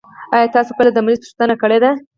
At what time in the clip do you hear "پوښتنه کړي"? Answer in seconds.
1.23-1.77